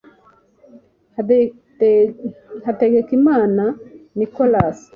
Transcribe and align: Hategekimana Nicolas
Hategekimana 2.65 3.63
Nicolas 4.17 4.77